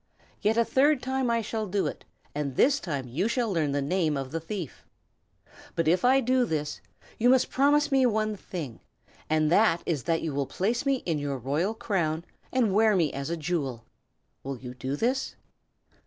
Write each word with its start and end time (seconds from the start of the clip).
Yet 0.41 0.57
a 0.57 0.65
third 0.65 0.99
time 1.03 1.29
I 1.29 1.43
shall 1.43 1.67
do 1.67 1.85
it, 1.85 2.05
and 2.33 2.55
this 2.55 2.79
time 2.79 3.07
you 3.07 3.27
shall 3.27 3.53
learn 3.53 3.71
the 3.71 3.83
name 3.83 4.17
of 4.17 4.31
the 4.31 4.39
thief. 4.39 4.83
But 5.75 5.87
if 5.87 6.03
I 6.03 6.21
do 6.21 6.43
this, 6.43 6.81
you 7.19 7.29
must 7.29 7.51
promise 7.51 7.91
me 7.91 8.07
one 8.07 8.35
thing, 8.35 8.79
and 9.29 9.51
that 9.51 9.83
is 9.85 10.05
that 10.05 10.23
you 10.23 10.33
will 10.33 10.47
place 10.47 10.87
me 10.87 11.03
in 11.05 11.19
your 11.19 11.37
royal 11.37 11.75
crown 11.75 12.25
and 12.51 12.73
wear 12.73 12.95
me 12.95 13.13
as 13.13 13.29
a 13.29 13.37
jewel. 13.37 13.85
Will 14.41 14.57
you 14.57 14.73
do 14.73 14.95
this?" 14.95 15.35